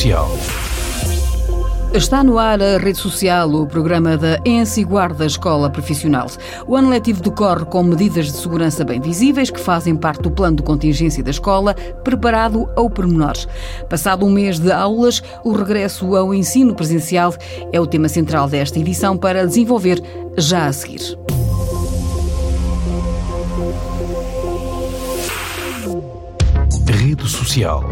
[0.00, 0.30] Social.
[1.92, 6.26] Está no ar a rede social, o programa da ENSI Guarda Escola Profissional.
[6.66, 10.56] O ano letivo decorre com medidas de segurança bem visíveis que fazem parte do plano
[10.56, 13.36] de contingência da escola, preparado ao pormenor.
[13.90, 17.34] Passado um mês de aulas, o regresso ao ensino presencial
[17.70, 20.02] é o tema central desta edição para desenvolver
[20.38, 21.18] já a seguir.
[26.88, 27.84] Rede Social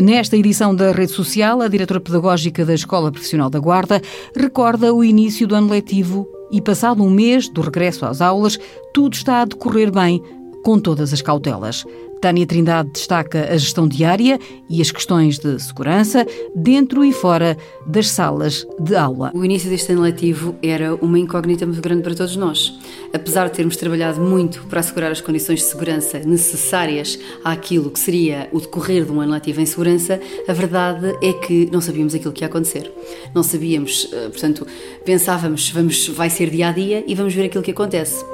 [0.00, 4.02] Nesta edição da Rede Social, a diretora pedagógica da Escola Profissional da Guarda
[4.36, 8.58] recorda o início do ano letivo e, passado um mês do regresso às aulas,
[8.92, 10.22] tudo está a decorrer bem,
[10.62, 11.82] com todas as cautelas.
[12.20, 18.10] Tânia Trindade destaca a gestão diária e as questões de segurança dentro e fora das
[18.10, 19.32] salas de aula.
[19.34, 22.78] O início deste ano letivo era uma incógnita muito grande para todos nós.
[23.12, 28.48] Apesar de termos trabalhado muito para assegurar as condições de segurança necessárias àquilo que seria
[28.52, 32.32] o decorrer de um ano letivo em segurança, a verdade é que não sabíamos aquilo
[32.32, 32.92] que ia acontecer.
[33.34, 34.66] Não sabíamos, eh, portanto,
[35.04, 38.24] pensávamos, vamos, vai ser dia a dia e vamos ver aquilo que acontece.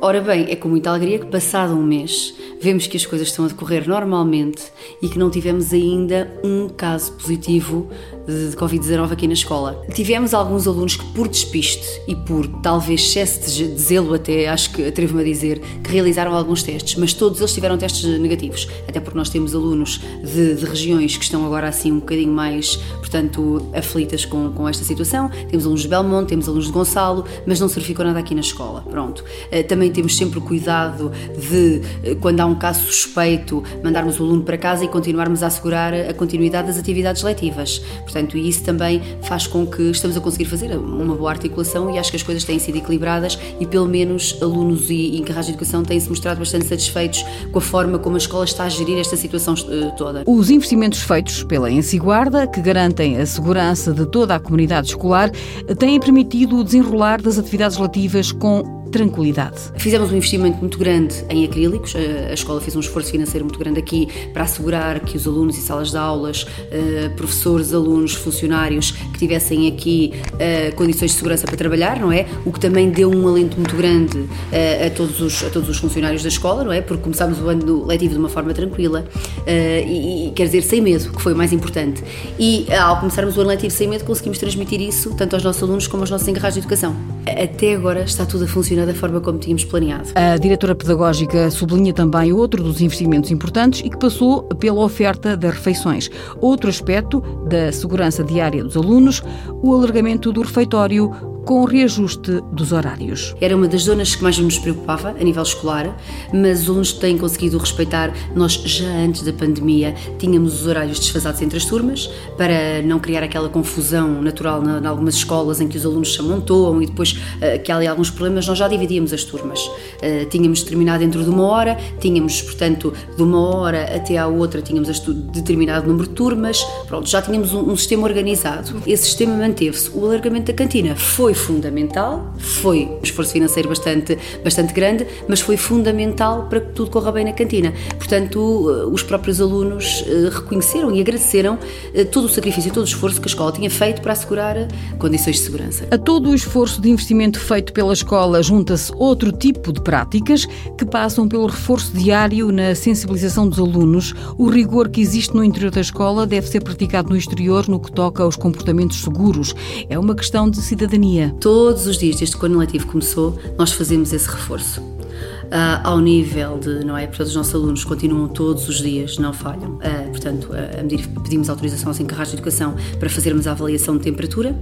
[0.00, 3.46] Ora bem, é com muita alegria que, passado um mês, vemos que as coisas estão
[3.46, 4.62] a decorrer normalmente
[5.00, 7.88] e que não tivemos ainda um caso positivo
[8.26, 9.82] de Covid-19 aqui na escola.
[9.94, 14.86] Tivemos alguns alunos que, por despiste e por talvez excesso de zelo, até acho que
[14.86, 18.68] atrevo-me a dizer, que realizaram alguns testes, mas todos eles tiveram testes negativos.
[18.86, 22.76] Até porque nós temos alunos de, de regiões que estão agora assim um bocadinho mais,
[22.98, 25.30] portanto, aflitas com, com esta situação.
[25.48, 28.40] Temos alunos de Belmonte, temos alunos de Gonçalo, mas não se verificou nada aqui na
[28.40, 28.82] escola.
[28.90, 29.24] Pronto.
[29.50, 31.12] Eh, também temos sempre o cuidado
[31.50, 35.46] de, eh, quando há um caso suspeito, mandarmos o aluno para casa e continuarmos a
[35.46, 37.78] assegurar a continuidade das atividades letivas.
[38.02, 42.10] Portanto, isso também faz com que estamos a conseguir fazer uma boa articulação e acho
[42.10, 46.08] que as coisas têm sido equilibradas e pelo menos alunos e encarregados de educação têm-se
[46.08, 49.92] mostrado bastante satisfeitos com a forma como a escola está a gerir esta situação eh,
[49.96, 50.24] toda.
[50.26, 55.30] Os investimentos feitos pela Ensiguarda, que garantem a segurança de toda a comunidade escolar,
[55.78, 59.56] têm permitido o desenrolar das atividades relativas com tranquilidade.
[59.76, 63.78] Fizemos um investimento muito grande em acrílicos, a escola fez um esforço financeiro muito grande
[63.78, 69.18] aqui para assegurar que os alunos e salas de aulas, eh, professores, alunos, funcionários que
[69.18, 72.26] tivessem aqui eh, condições de segurança para trabalhar, não é?
[72.44, 75.78] O que também deu um alento muito grande eh, a todos os, a todos os
[75.78, 76.80] funcionários da escola, não é?
[76.80, 79.04] Porque começámos o ano letivo de uma forma tranquila
[79.46, 82.02] e, quer dizer, sem medo, que foi o mais importante.
[82.38, 85.86] E ao começarmos o ano letivo sem medo, conseguimos transmitir isso tanto aos nossos alunos
[85.86, 87.15] como aos nossos encarregados de educação.
[87.26, 90.10] Até agora está tudo a funcionar da forma como tínhamos planeado.
[90.14, 95.54] A diretora pedagógica sublinha também outro dos investimentos importantes e que passou pela oferta das
[95.54, 96.08] refeições.
[96.40, 99.22] Outro aspecto da segurança diária dos alunos,
[99.62, 101.10] o alargamento do refeitório
[101.46, 103.32] com o reajuste dos horários.
[103.40, 105.96] Era uma das zonas que mais nos preocupava a nível escolar,
[106.34, 108.12] mas os alunos têm conseguido respeitar.
[108.34, 113.22] Nós, já antes da pandemia, tínhamos os horários desfasados entre as turmas, para não criar
[113.22, 117.62] aquela confusão natural em algumas escolas em que os alunos se amontoam e depois uh,
[117.62, 119.60] que há ali alguns problemas, nós já dividíamos as turmas.
[119.60, 124.60] Uh, tínhamos determinado dentro de uma hora, tínhamos, portanto, de uma hora até à outra,
[124.60, 124.98] tínhamos
[125.32, 128.82] determinado número de turmas, pronto, já tínhamos um sistema organizado.
[128.84, 129.90] Esse sistema manteve-se.
[129.94, 135.56] O alargamento da cantina foi fundamental, foi um esforço financeiro bastante, bastante grande, mas foi
[135.56, 137.72] fundamental para que tudo corra bem na cantina.
[137.96, 141.58] Portanto, eh, os próprios alunos eh, reconheceram e agradeceram
[141.94, 144.56] eh, todo o sacrifício e todo o esforço que a escola tinha feito para assegurar
[144.98, 145.86] condições de segurança.
[145.90, 150.46] A todo o esforço de investimento feito pela escola junta-se outro tipo de práticas
[150.76, 154.14] que passam pelo reforço diário na sensibilização dos alunos.
[154.38, 157.92] O rigor que existe no interior da escola deve ser praticado no exterior no que
[157.92, 159.54] toca aos comportamentos seguros.
[159.88, 161.25] É uma questão de cidadania.
[161.40, 164.80] Todos os dias, desde que o letivo começou, nós fazemos esse reforço.
[164.80, 167.06] Uh, ao nível de, não é?
[167.06, 169.74] Portanto, os nossos alunos continuam todos os dias, não falham.
[169.74, 174.54] Uh, portanto, uh, pedimos autorização aos encarregados de educação para fazermos a avaliação de temperatura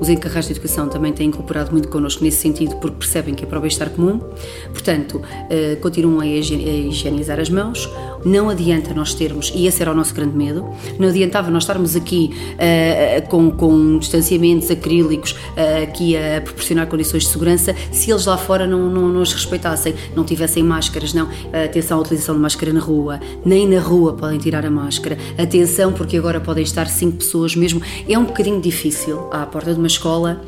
[0.00, 3.46] os encarregados de educação também têm incorporado muito connosco nesse sentido, porque percebem que é
[3.46, 4.20] para o bem-estar comum.
[4.72, 7.88] Portanto, uh, continuam a higienizar as mãos.
[8.24, 10.66] Não adianta nós termos, e esse era o nosso grande medo,
[10.98, 17.24] não adiantava nós estarmos aqui uh, com, com distanciamentos acrílicos, uh, aqui a proporcionar condições
[17.24, 21.28] de segurança, se eles lá fora não, não, não os respeitassem, não tivessem máscaras, não.
[21.64, 25.18] atenção à utilização de máscara na rua, nem na rua podem tirar a máscara.
[25.38, 27.82] Atenção, porque agora podem estar cinco pessoas mesmo.
[28.08, 30.40] É um bocadinho difícil à porta porta de uma escola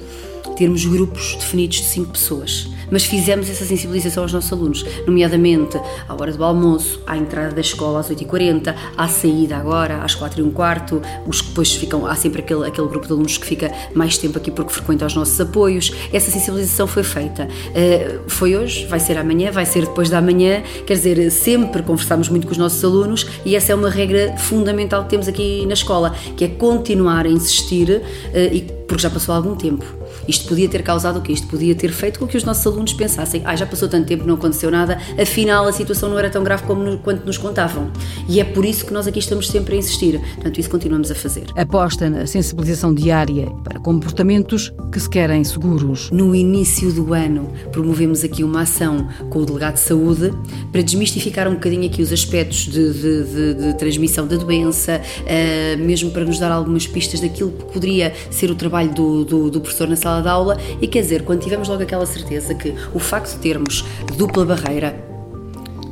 [0.56, 6.14] termos grupos definidos de 5 pessoas mas fizemos essa sensibilização aos nossos alunos, nomeadamente à
[6.14, 10.52] hora do almoço, à entrada da escola às 8h40, à saída agora às 4 h
[10.54, 14.16] quarto, os que depois ficam, há sempre aquele, aquele grupo de alunos que fica mais
[14.16, 15.92] tempo aqui porque frequenta os nossos apoios.
[16.12, 17.44] Essa sensibilização foi feita.
[17.46, 22.28] Uh, foi hoje, vai ser amanhã, vai ser depois da manhã, quer dizer, sempre conversamos
[22.28, 25.74] muito com os nossos alunos e essa é uma regra fundamental que temos aqui na
[25.74, 29.84] escola, que é continuar a insistir, uh, e, porque já passou algum tempo
[30.28, 31.32] isto podia ter causado o quê?
[31.32, 34.26] Isto podia ter feito com que os nossos alunos pensassem: ah, já passou tanto tempo,
[34.26, 37.90] não aconteceu nada, afinal a situação não era tão grave como no, quanto nos contavam.
[38.28, 40.20] E é por isso que nós aqui estamos sempre a insistir.
[40.34, 41.46] Portanto, isso continuamos a fazer.
[41.56, 46.10] Aposta na sensibilização diária para comportamentos que se querem seguros.
[46.10, 50.32] No início do ano, promovemos aqui uma ação com o delegado de saúde
[50.72, 55.84] para desmistificar um bocadinho aqui os aspectos de, de, de, de transmissão da doença, uh,
[55.84, 59.60] mesmo para nos dar algumas pistas daquilo que poderia ser o trabalho do, do, do
[59.60, 62.74] professor na sala sala de aula e quer dizer, quando tivemos logo aquela certeza que
[62.94, 63.84] o facto de termos
[64.16, 65.05] dupla barreira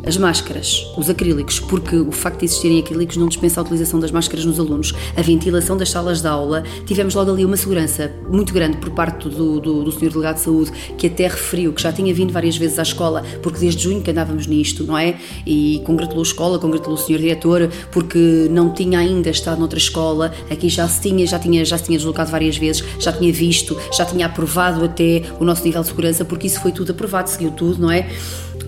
[0.07, 4.11] as máscaras, os acrílicos, porque o facto de existirem acrílicos não dispensa a utilização das
[4.11, 8.53] máscaras nos alunos, a ventilação das salas de aula, tivemos logo ali uma segurança muito
[8.53, 10.11] grande por parte do, do, do Sr.
[10.11, 13.59] Delegado de Saúde, que até referiu que já tinha vindo várias vezes à escola, porque
[13.59, 15.17] desde junho que andávamos nisto, não é?
[15.47, 17.19] E congratulou a escola, congratulou o Sr.
[17.19, 21.79] Diretor, porque não tinha ainda estado noutra escola, aqui já se tinha, já tinha, já
[21.79, 25.83] se tinha deslocado várias vezes, já tinha visto, já tinha aprovado até o nosso nível
[25.83, 28.09] de segurança, porque isso foi tudo aprovado, seguiu tudo, não é?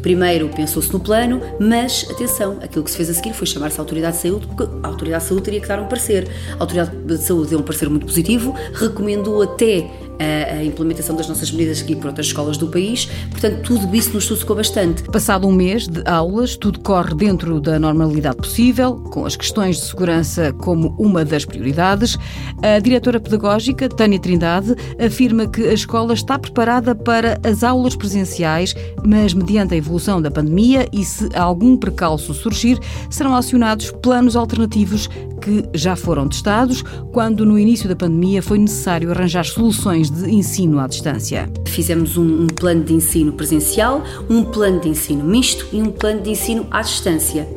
[0.02, 3.82] Primeiro pensou-se no plano, mas atenção, aquilo que se fez a seguir foi chamar-se a
[3.82, 6.28] Autoridade de Saúde, porque a Autoridade de Saúde teria que dar um parecer.
[6.58, 11.28] A Autoridade de Saúde deu um parecer muito positivo, recomendou até a, a, implementação das
[11.28, 13.08] nossas medidas aqui por outras escolas do país.
[13.30, 15.02] Portanto, tudo isso nos suscou bastante.
[15.04, 19.82] Passado um mês de aulas, tudo corre dentro da normalidade possível, com as questões de
[19.82, 22.18] segurança como uma das prioridades.
[22.62, 28.74] A diretora pedagógica, Tânia Trindade, afirma que a escola está preparada para as aulas presenciais,
[29.04, 32.78] mas mediante a evolução da pandemia e se algum precalço surgir,
[33.10, 35.08] serão acionados planos alternativos
[35.40, 40.78] que já foram testados quando no início da pandemia foi necessário arranjar soluções de ensino
[40.78, 41.48] à distância.
[41.66, 46.22] Fizemos um, um, plano de ensino presencial, um plano de ensino misto e um plano
[46.22, 47.48] de ensino à distância.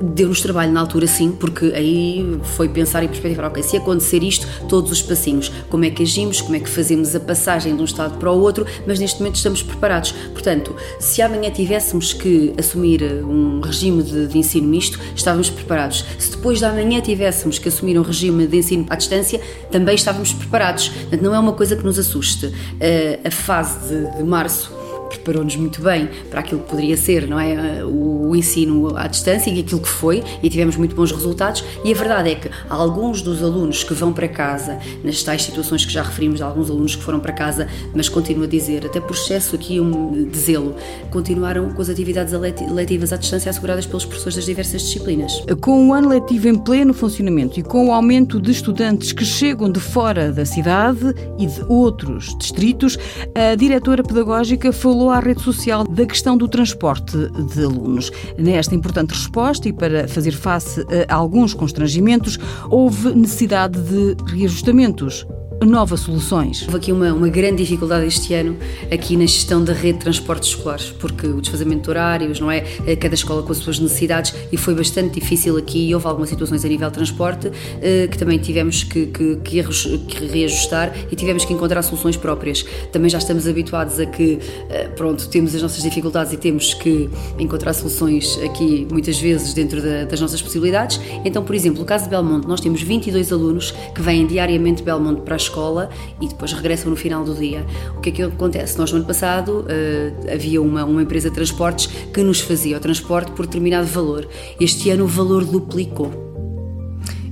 [0.00, 4.46] Deu-nos trabalho na altura, sim, porque aí foi pensar e perspectivar, ok, se acontecer isto,
[4.68, 7.84] todos os passinhos, como é que agimos, como é que fazemos a passagem de um
[7.84, 10.12] estado para o outro, mas neste momento estamos preparados.
[10.32, 16.04] Portanto, se amanhã tivéssemos que assumir um regime de, de ensino misto, estávamos preparados.
[16.18, 19.40] Se depois da manhã tivéssemos que assumir um regime de ensino à distância,
[19.70, 20.88] também estávamos preparados.
[20.88, 22.52] Portanto, não é uma coisa que nos assuste.
[22.80, 24.77] Eh, a fase de, de março
[25.08, 27.84] preparou-nos muito bem para aquilo que poderia ser, não é?
[27.84, 31.64] O ensino à distância e aquilo que foi, e tivemos muito bons resultados.
[31.84, 35.84] E a verdade é que alguns dos alunos que vão para casa, nas tais situações
[35.84, 39.14] que já referimos, alguns alunos que foram para casa, mas continuo a dizer, até por
[39.14, 40.74] excesso aqui um, de zelo,
[41.10, 42.34] continuaram com as atividades
[42.70, 45.32] letivas à distância asseguradas pelos professores das diversas disciplinas.
[45.60, 49.70] Com o ano letivo em pleno funcionamento e com o aumento de estudantes que chegam
[49.70, 52.98] de fora da cidade e de outros distritos,
[53.34, 57.16] a diretora pedagógica falou falou à rede social da questão do transporte
[57.54, 58.10] de alunos.
[58.36, 62.36] Nesta importante resposta e para fazer face a alguns constrangimentos,
[62.68, 65.24] houve necessidade de reajustamentos
[65.66, 66.62] novas soluções.
[66.62, 68.56] Houve aqui uma, uma grande dificuldade este ano
[68.92, 72.64] aqui na gestão da rede de transportes escolares, porque o desfazamento de horários, não é?
[72.86, 75.92] Eh, cada escola com as suas necessidades e foi bastante difícil aqui.
[75.92, 77.50] Houve algumas situações a nível de transporte
[77.82, 82.64] eh, que também tivemos que, que, que reajustar e tivemos que encontrar soluções próprias.
[82.92, 84.38] Também já estamos habituados a que,
[84.70, 89.82] eh, pronto, temos as nossas dificuldades e temos que encontrar soluções aqui muitas vezes dentro
[89.82, 91.00] da, das nossas possibilidades.
[91.24, 94.84] Então, por exemplo, no caso de Belmonte, nós temos 22 alunos que vêm diariamente de
[94.84, 95.90] Belmonte para a escola
[96.20, 97.64] e depois regressam no final do dia.
[97.96, 98.78] O que é que acontece?
[98.78, 102.80] Nós, no ano passado, uh, havia uma, uma empresa de transportes que nos fazia o
[102.80, 104.28] transporte por determinado valor.
[104.60, 106.10] Este ano o valor duplicou.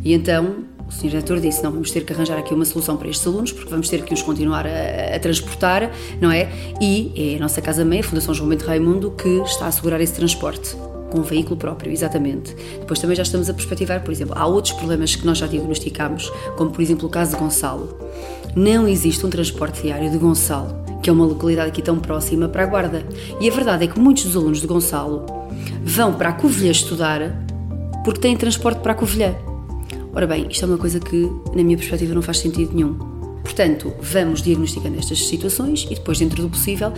[0.02, 1.08] E então o Sr.
[1.08, 3.88] Diretor disse: não, vamos ter que arranjar aqui uma solução para estes alunos, porque vamos
[3.88, 6.48] ter que os continuar a, a transportar, não é?
[6.80, 10.00] E é a nossa Casa Meia, a Fundação João Bento Raimundo, que está a assegurar
[10.00, 10.76] esse transporte
[11.10, 12.54] com um veículo próprio, exatamente.
[12.80, 16.30] Depois também já estamos a perspectivar, por exemplo, há outros problemas que nós já diagnosticamos,
[16.56, 17.98] como por exemplo o caso de Gonçalo.
[18.54, 22.62] Não existe um transporte diário de Gonçalo, que é uma localidade aqui tão próxima, para
[22.62, 23.04] a Guarda.
[23.40, 25.26] E a verdade é que muitos dos alunos de Gonçalo
[25.84, 27.44] vão para a Covilhã estudar
[28.04, 29.34] porque têm transporte para a Covilhã.
[30.14, 33.15] Ora bem, isto é uma coisa que, na minha perspectiva, não faz sentido nenhum
[33.56, 36.92] portanto, vamos diagnosticando estas situações e depois, dentro do possível,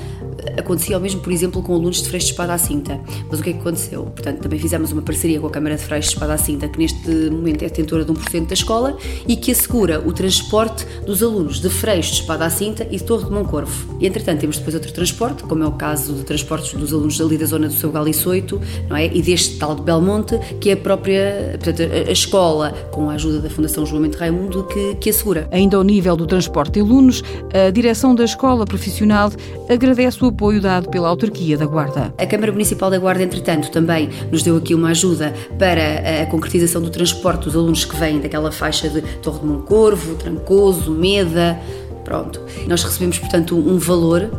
[0.59, 3.01] acontecia o mesmo, por exemplo, com alunos de freixo de espada à cinta.
[3.31, 4.03] Mas o que é que aconteceu?
[4.07, 6.77] Portanto, também fizemos uma parceria com a Câmara de Freixo de espada à cinta, que
[6.81, 8.99] neste momento é detentora de 1% da escola
[9.29, 13.05] e que assegura o transporte dos alunos de freixo de espada à cinta e de
[13.05, 13.97] Torre de Moncorvo.
[14.01, 17.39] E, entretanto, temos depois outro transporte, como é o caso de transportes dos alunos ali
[17.39, 19.07] da zona do seu Galiçoito, não é?
[19.07, 23.39] E deste tal de Belmonte, que é a própria, portanto, a, escola, com a ajuda
[23.39, 25.49] da Fundação João Raimundo, que, que assegura.
[25.53, 29.31] Ainda ao nível do transporte de alunos, a direção da escola profissional
[29.69, 32.13] agradece o apoio dado pela autarquia da Guarda.
[32.19, 36.83] A Câmara Municipal da Guarda, entretanto, também nos deu aqui uma ajuda para a concretização
[36.83, 41.59] do transporte dos alunos que vêm daquela faixa de Torre de Moncorvo, Trancoso, Meda,
[42.05, 42.41] pronto.
[42.67, 44.31] Nós recebemos, portanto, um valor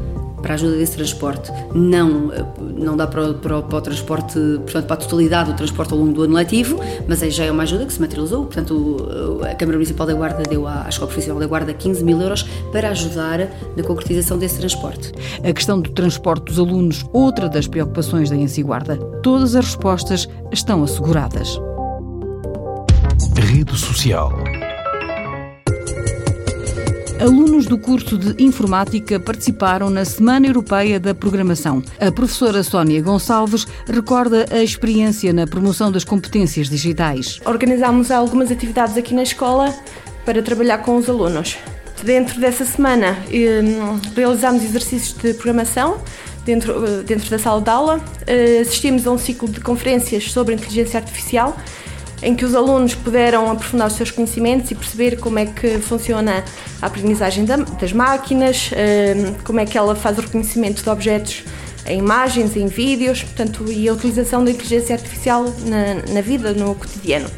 [0.41, 1.51] para a ajuda desse transporte.
[1.73, 5.99] Não, não dá para, para, para, o transporte, portanto, para a totalidade do transporte ao
[5.99, 8.45] longo do ano letivo, mas aí já é uma ajuda que se materializou.
[8.45, 9.07] Portanto,
[9.43, 12.43] a Câmara Municipal da Guarda deu à, à Escola Profissional da Guarda 15 mil euros
[12.71, 13.39] para ajudar
[13.75, 15.11] na concretização desse transporte.
[15.43, 18.97] A questão do transporte dos alunos, outra das preocupações da Ensi Guarda.
[19.21, 21.59] Todas as respostas estão asseguradas.
[23.35, 24.31] Rede Social
[27.19, 31.83] Alunos do curso de Informática participaram na Semana Europeia da Programação.
[31.99, 37.41] A professora Sónia Gonçalves recorda a experiência na promoção das competências digitais.
[37.43, 39.75] Organizámos algumas atividades aqui na escola
[40.25, 41.57] para trabalhar com os alunos.
[42.03, 45.99] Dentro dessa semana, hum, realizámos exercícios de programação
[46.45, 50.97] dentro, dentro da sala de aula, eh, assistimos a um ciclo de conferências sobre inteligência
[50.97, 51.57] artificial
[52.21, 56.43] em que os alunos puderam aprofundar os seus conhecimentos e perceber como é que funciona
[56.81, 61.43] a aprendizagem das máquinas, ehm, como é que ela faz o reconhecimento de objetos
[61.85, 66.75] em imagens, em vídeos, portanto, e a utilização da inteligência artificial na, na vida, no
[66.75, 67.29] cotidiano.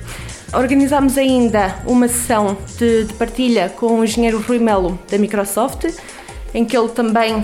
[0.53, 5.85] Organizámos ainda uma sessão de, de, partilha com o engenheiro Rui Melo da Microsoft,
[6.53, 7.43] em que ele também uh,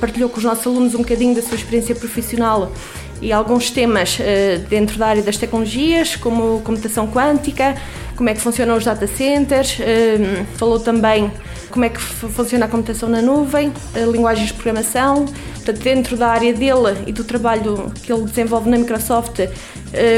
[0.00, 2.72] partilhou com os nossos alunos um bocadinho da sua experiência profissional
[3.20, 7.76] e alguns temas uh, dentro da área das tecnologias, como computação quântica,
[8.16, 11.30] como é que funcionam os data centers, uh, falou também
[11.70, 16.28] como é que funciona a computação na nuvem, uh, linguagens de programação, portanto, dentro da
[16.28, 19.40] área dele e do trabalho que ele desenvolve na Microsoft,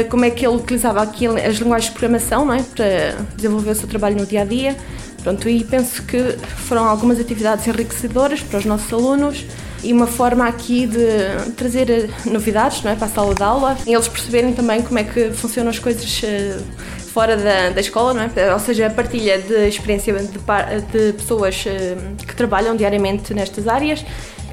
[0.09, 2.61] como é que ele utilizava aqui as linguagens de programação não é?
[2.61, 4.75] para desenvolver o seu trabalho no dia a dia.
[5.23, 6.35] Pronto, e penso que
[6.65, 9.45] foram algumas atividades enriquecedoras para os nossos alunos
[9.83, 13.93] e uma forma aqui de trazer novidades não é, para a sala de aula e
[13.93, 16.57] eles perceberem também como é que funcionam as coisas eh,
[17.13, 18.53] fora da, da escola, não é?
[18.53, 24.03] ou seja, a partilha de experiência de, de pessoas eh, que trabalham diariamente nestas áreas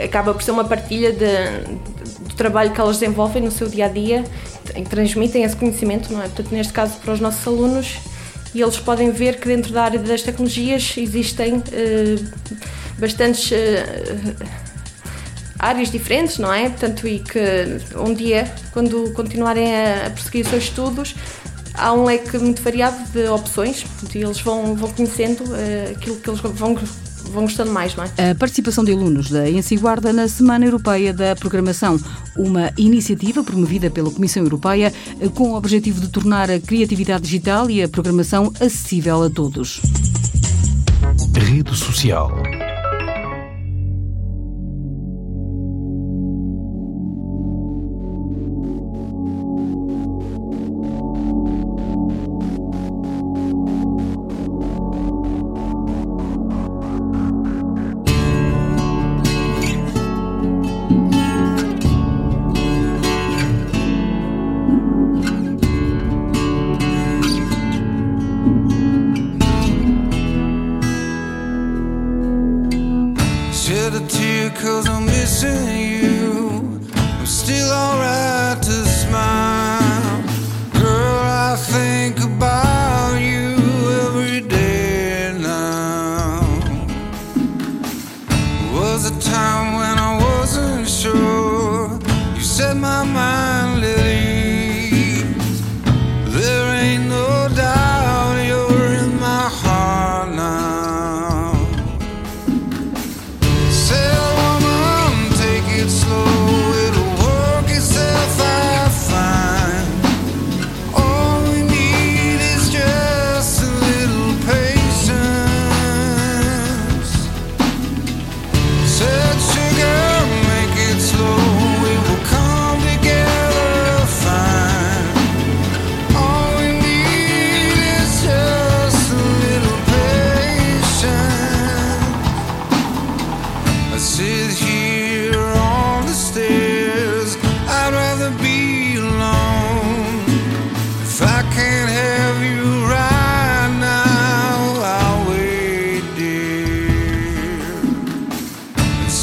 [0.02, 3.88] acaba por ser uma partilha de, do trabalho que elas desenvolvem no seu dia a
[3.88, 4.24] dia
[4.76, 6.24] e transmitem esse conhecimento, não é?
[6.24, 7.98] Portanto, neste caso, para os nossos alunos,
[8.54, 12.16] e eles podem ver que dentro da área das tecnologias existem eh,
[12.98, 13.52] bastantes
[15.58, 16.68] áreas diferentes, não é?
[16.68, 17.40] Portanto, e que
[17.96, 21.14] um dia, quando continuarem a prosseguir os seus estudos,
[21.74, 26.28] há um leque muito variado de opções e eles vão, vão conhecendo uh, aquilo que
[26.28, 26.76] eles vão
[27.30, 28.30] vão gostando mais, não é?
[28.30, 32.00] A participação de alunos da Ensiguarda na Semana Europeia da Programação,
[32.36, 34.92] uma iniciativa promovida pela Comissão Europeia
[35.34, 39.80] com o objetivo de tornar a criatividade digital e a programação acessível a todos.
[41.34, 42.30] Rede Social.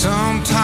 [0.06, 0.55] Sometimes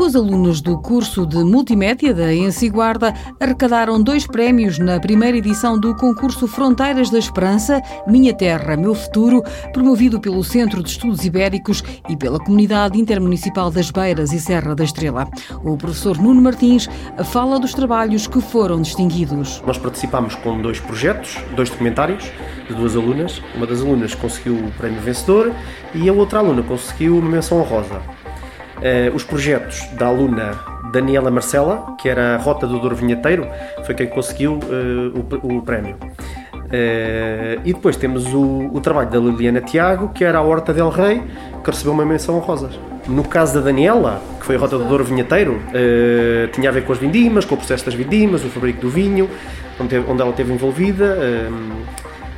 [0.00, 5.94] Duas alunas do curso de Multimédia da Ensiguarda arrecadaram dois prémios na primeira edição do
[5.94, 9.42] concurso Fronteiras da Esperança, Minha Terra, Meu Futuro,
[9.74, 14.84] promovido pelo Centro de Estudos Ibéricos e pela Comunidade Intermunicipal das Beiras e Serra da
[14.84, 15.28] Estrela.
[15.62, 16.88] O professor Nuno Martins
[17.26, 19.62] fala dos trabalhos que foram distinguidos.
[19.66, 22.24] Nós participámos com dois projetos, dois documentários
[22.66, 23.42] de duas alunas.
[23.54, 25.52] Uma das alunas conseguiu o prémio vencedor
[25.94, 28.00] e a outra aluna conseguiu uma menção honrosa.
[28.80, 30.58] Uh, os projetos da aluna
[30.90, 33.46] Daniela Marcela, que era a Rota do Douro Vinheteiro,
[33.84, 35.96] foi quem conseguiu uh, o, o, prémio.
[36.54, 40.88] Uh, e depois temos o, o, trabalho da Liliana Tiago, que era a Horta del
[40.88, 41.22] Rei,
[41.62, 42.70] que recebeu uma menção honrosa.
[43.06, 45.60] No caso da Daniela, que foi a Rota do Douro Vinheteiro,
[46.52, 49.28] tinha a ver com as vindimas, com o processo das vindimas, o fabrico do vinho,
[49.80, 51.16] onde, onde ela esteve envolvida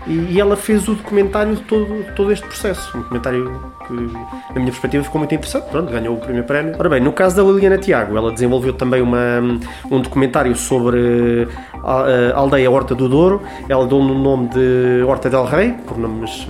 [0.06, 2.96] e, ela fez o documentário de todo, todo este processo.
[2.96, 5.68] Um documentário que, na minha perspectiva, ficou muito interessante.
[5.70, 6.74] Pronto, ganhou o primeiro prémio.
[6.78, 9.40] Ora bem, no caso da Liliana Tiago, ela desenvolveu também uma,
[9.90, 11.48] um documentário sobre
[11.82, 13.42] a, a aldeia Horta do Douro.
[13.68, 16.48] Ela deu no nome de Horta del Rei, por nomes.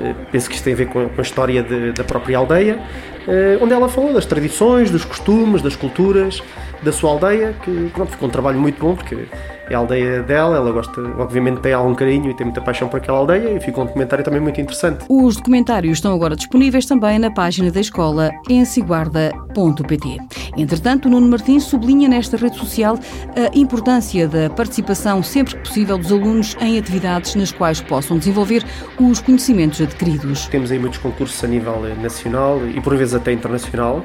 [0.00, 2.78] Eh, penso que isto tem a ver com a história de, da própria aldeia,
[3.26, 6.42] eh, onde ela falou das tradições, dos costumes, das culturas
[6.82, 9.26] da sua aldeia, que pronto, ficou um trabalho muito bom, porque
[9.70, 12.98] é a aldeia dela, ela gosta, obviamente tem algum carinho e tem muita paixão por
[12.98, 15.04] aquela aldeia e ficou um documentário também muito interessante.
[15.08, 20.18] Os documentários estão agora disponíveis também na página da escola ensiguarda.pt.
[20.56, 22.98] Entretanto, o Nuno Martins sublinha nesta rede social
[23.36, 28.64] a importância da participação sempre que possível dos alunos em atividades nas quais possam desenvolver
[28.98, 30.46] os conhecimentos adquiridos.
[30.48, 34.04] Temos aí muitos concursos a nível nacional e por vezes até internacional.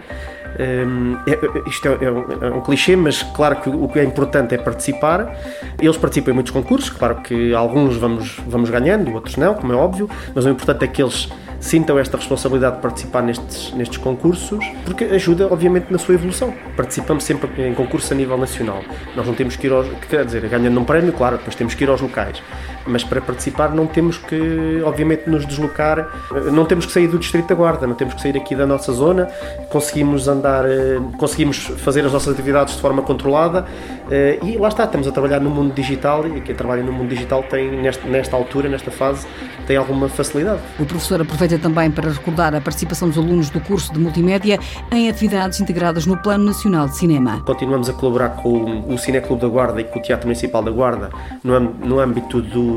[0.60, 4.00] Um, é, é, isto é, é, um, é, um, clichê, mas claro que o que
[4.00, 5.36] é importante é participar.
[5.82, 9.76] Eles participam em muitos concursos, claro que alguns vamos, vamos ganhando, outros não, como é
[9.76, 14.64] óbvio, mas o importante é que eles sintam esta responsabilidade de participar nestes, nestes concursos,
[14.86, 16.54] porque ajuda, obviamente, na sua evolução.
[16.76, 18.84] Participamos sempre em concursos a nível nacional.
[19.16, 19.88] Nós não temos que ir aos.
[20.10, 22.44] Quer dizer, ganhando um prémio, claro, depois temos que ir aos locais.
[22.86, 26.08] Mas para participar não temos que, obviamente, nos deslocar,
[26.52, 28.92] não temos que sair do Distrito da Guarda, não temos que sair aqui da nossa
[28.92, 29.28] zona,
[29.70, 33.66] conseguimos andar, eh, conseguimos fazer as nossas atividades de forma controlada
[34.12, 37.10] eh, e lá está, estamos a trabalhar no mundo digital e quem trabalha no mundo
[37.10, 39.26] digital tem, nesta, nesta altura, nesta fase,
[39.66, 40.60] tem alguma facilidade.
[40.80, 44.60] O professor aproveita também para recordar a participação dos alunos do curso de multimédia
[44.92, 47.42] em atividades integradas no Plano Nacional de Cinema.
[47.46, 51.10] Continuamos a colaborar com o Cineclube da Guarda e com o Teatro Municipal da Guarda
[51.44, 52.73] no, âmbito do,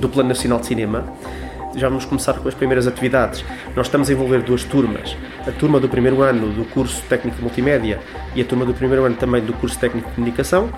[0.00, 1.04] do Plano Nacional de Cinema
[1.74, 3.44] já vamos começar com as primeiras atividades.
[3.76, 7.42] Nós estamos a envolver duas turmas, a turma do primeiro ano do curso técnico de
[7.42, 8.00] multimédia
[8.34, 10.70] e a turma do primeiro ano também do curso técnico de comunicação.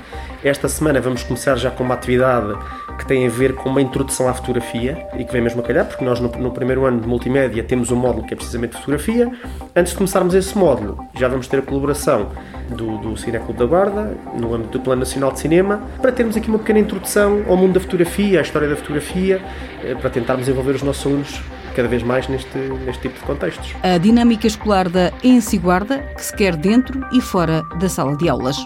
[0.45, 2.55] Esta semana vamos começar já com uma atividade
[3.03, 5.85] que tem a ver com uma introdução à fotografia e que vem mesmo a calhar,
[5.85, 9.31] porque nós no, no primeiro ano de multimédia temos um módulo que é precisamente fotografia.
[9.75, 12.29] Antes de começarmos esse módulo, já vamos ter a colaboração
[12.71, 16.49] do, do Cineclube da Guarda, no âmbito do Plano Nacional de Cinema, para termos aqui
[16.49, 19.43] uma pequena introdução ao mundo da fotografia, à história da fotografia,
[19.83, 21.41] eh, para tentarmos envolver os nossos alunos
[21.75, 23.75] cada vez mais neste, neste tipo de contextos.
[23.83, 28.57] A dinâmica escolar da Ensiguarda, que se quer dentro e fora da sala de aulas.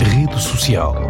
[0.00, 1.06] Rede Social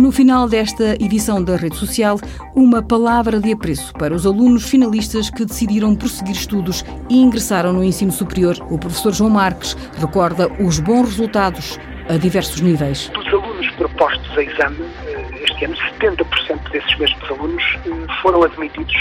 [0.00, 2.16] no final desta edição da rede social,
[2.56, 7.84] uma palavra de apreço para os alunos finalistas que decidiram prosseguir estudos e ingressaram no
[7.84, 8.56] ensino superior.
[8.70, 13.10] O professor João Marques recorda os bons resultados a diversos níveis.
[13.10, 18.96] Dos alunos propostos a exame, eh, este ano 70% desses mesmos alunos eh, foram admitidos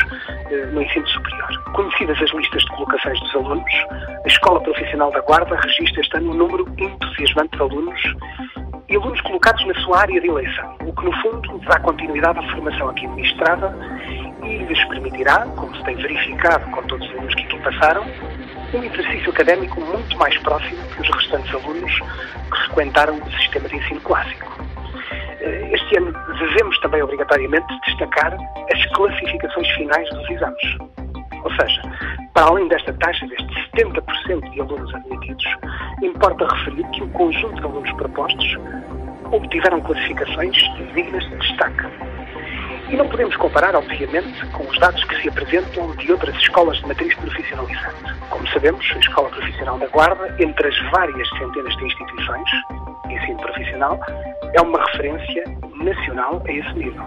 [0.52, 1.64] eh, no ensino superior.
[1.74, 3.74] Conhecidas as listas de colocações dos alunos,
[4.26, 8.02] a Escola Profissional da Guarda registra este ano um número entusiasmante de alunos
[8.90, 12.52] e alunos colocados na sua área de eleição, o que no fundo dá continuidade à
[12.52, 13.76] formação aqui administrada
[14.44, 18.04] e lhes permitirá, como se tem verificado com todos os alunos que aqui passaram,
[18.74, 23.78] um exercício académico muito mais próximo que os restantes alunos que frequentaram o sistema de
[23.78, 24.60] ensino clássico.
[25.42, 28.36] Eh, este ano devemos também obrigatoriamente destacar
[28.74, 30.78] as classificações finais dos exames.
[31.44, 31.82] Ou seja,
[32.34, 35.46] para além desta taxa, destes 70% de alunos admitidos,
[36.02, 38.58] importa referir que o conjunto de alunos propostos
[39.32, 40.58] obtiveram classificações
[40.94, 41.84] dignas de destaque.
[42.90, 46.88] E não podemos comparar, obviamente, com os dados que se apresentam de outras escolas de
[46.88, 48.20] matriz profissionalizante.
[48.32, 52.50] Como sabemos, a Escola Profissional da Guarda, entre as várias centenas de instituições
[53.08, 54.00] de ensino profissional,
[54.54, 55.44] é uma referência
[55.76, 57.04] nacional a esse nível.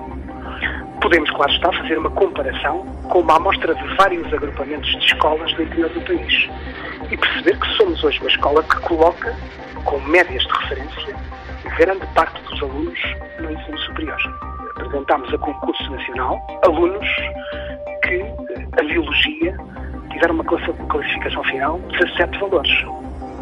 [1.03, 5.63] Podemos, claro está, fazer uma comparação com uma amostra de vários agrupamentos de escolas do
[5.65, 6.49] interior do país
[7.11, 9.37] e perceber que somos hoje uma escola que coloca,
[9.85, 11.17] com médias de referência,
[11.77, 12.99] grande parte dos alunos
[13.41, 14.17] no ensino superior.
[14.77, 17.09] Apresentámos a concurso nacional alunos
[18.05, 18.23] que,
[18.81, 19.57] a biologia,
[20.13, 22.85] tiveram uma classificação bacharel 17 valores.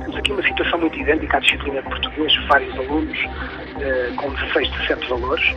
[0.00, 4.70] Temos aqui uma situação muito idêntica à disciplina de português, vários alunos uh, com 16,
[4.70, 5.56] 17 valores,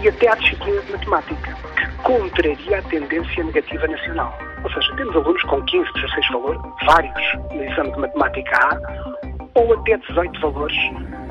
[0.00, 4.38] e até à disciplina de matemática, que contraria a tendência negativa nacional.
[4.64, 8.78] Ou seja, temos alunos com 15, 16 valores, vários no exame de matemática A,
[9.54, 10.76] ou até 18 valores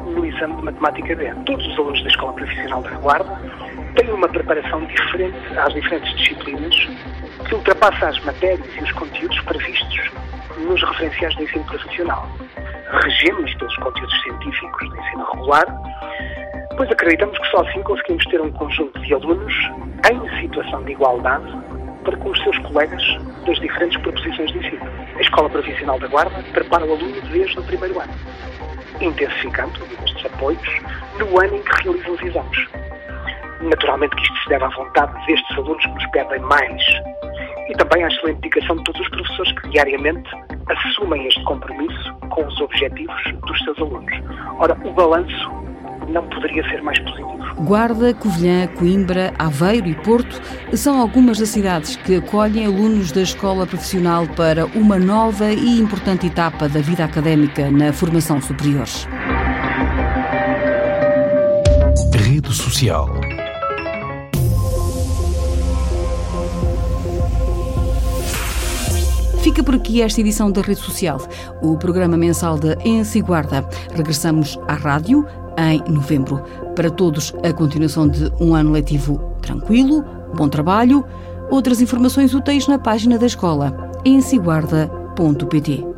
[0.05, 1.33] no exame de matemática B.
[1.45, 3.41] Todos os alunos da Escola Profissional da Guarda
[3.95, 6.75] têm uma preparação diferente às diferentes disciplinas,
[7.47, 10.11] que ultrapassa as matérias e os conteúdos previstos
[10.61, 12.27] nos referenciais do ensino profissional.
[13.03, 15.65] Regemos pelos conteúdos científicos do ensino regular,
[16.77, 19.53] pois acreditamos que só assim conseguimos ter um conjunto de alunos
[20.09, 21.51] em situação de igualdade
[22.03, 23.03] para com os seus colegas
[23.45, 24.85] das diferentes proposições de ensino.
[25.15, 28.13] A Escola Profissional da Guarda prepara o aluno desde o primeiro ano,
[28.99, 30.81] intensificando estes apoios
[31.19, 32.67] no ano em que realizam os exames.
[33.61, 36.83] Naturalmente que isto se deve à vontade destes alunos que nos pedem mais
[37.69, 40.29] e também à excelente dedicação de todos os professores que diariamente
[40.71, 44.13] assumem este compromisso com os objetivos dos seus alunos.
[44.59, 45.51] Ora, o balanço
[46.09, 47.31] não poderia ser mais positivo.
[47.59, 50.41] Guarda, Covilhã, Coimbra, Aveiro e Porto
[50.75, 56.27] são algumas das cidades que acolhem alunos da escola profissional para uma nova e importante
[56.27, 58.87] etapa da vida académica na formação superior.
[62.13, 63.30] Rede Social
[69.51, 71.19] Fica por aqui esta edição da Rede Social,
[71.61, 73.67] o programa mensal da Ense Guarda.
[73.93, 76.41] Regressamos à rádio em novembro.
[76.73, 81.03] Para todos, a continuação de um ano letivo tranquilo, bom trabalho.
[81.49, 85.90] Outras informações úteis na página da escola ensiguarda.pt.